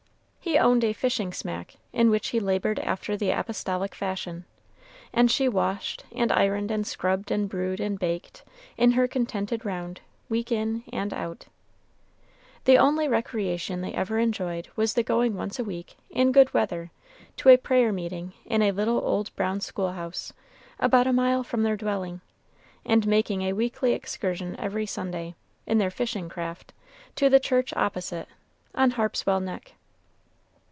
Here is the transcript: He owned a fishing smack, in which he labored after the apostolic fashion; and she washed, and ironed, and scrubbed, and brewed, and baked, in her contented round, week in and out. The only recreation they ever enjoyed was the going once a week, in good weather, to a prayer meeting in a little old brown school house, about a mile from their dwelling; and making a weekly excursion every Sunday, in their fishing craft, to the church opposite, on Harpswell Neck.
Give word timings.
He 0.43 0.57
owned 0.57 0.83
a 0.83 0.91
fishing 0.91 1.31
smack, 1.31 1.75
in 1.93 2.09
which 2.09 2.29
he 2.29 2.39
labored 2.39 2.79
after 2.79 3.15
the 3.15 3.29
apostolic 3.29 3.93
fashion; 3.95 4.43
and 5.13 5.29
she 5.31 5.47
washed, 5.47 6.03
and 6.13 6.29
ironed, 6.31 6.71
and 6.71 6.85
scrubbed, 6.85 7.29
and 7.31 7.47
brewed, 7.47 7.79
and 7.79 7.97
baked, 7.97 8.43
in 8.75 8.93
her 8.93 9.07
contented 9.07 9.63
round, 9.63 10.01
week 10.29 10.51
in 10.51 10.83
and 10.91 11.13
out. 11.13 11.45
The 12.65 12.77
only 12.77 13.07
recreation 13.07 13.79
they 13.81 13.93
ever 13.93 14.17
enjoyed 14.19 14.67
was 14.75 14.95
the 14.95 15.03
going 15.03 15.35
once 15.35 15.57
a 15.59 15.63
week, 15.63 15.95
in 16.09 16.31
good 16.33 16.53
weather, 16.55 16.89
to 17.37 17.49
a 17.49 17.55
prayer 17.57 17.93
meeting 17.93 18.33
in 18.43 18.61
a 18.63 18.71
little 18.73 18.97
old 19.05 19.33
brown 19.35 19.61
school 19.61 19.93
house, 19.93 20.33
about 20.79 21.07
a 21.07 21.13
mile 21.13 21.43
from 21.43 21.61
their 21.63 21.77
dwelling; 21.77 22.19
and 22.83 23.07
making 23.07 23.43
a 23.43 23.53
weekly 23.53 23.93
excursion 23.93 24.57
every 24.59 24.87
Sunday, 24.87 25.35
in 25.67 25.77
their 25.77 25.91
fishing 25.91 26.27
craft, 26.27 26.73
to 27.15 27.29
the 27.29 27.39
church 27.39 27.71
opposite, 27.75 28.27
on 28.75 28.91
Harpswell 28.91 29.39
Neck. 29.39 29.75